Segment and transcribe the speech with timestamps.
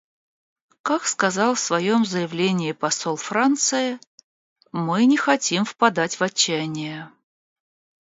[0.81, 3.99] Как сказал в своем заявлении посол Франции,
[4.71, 7.11] мы не хотим впадать в отчаяние.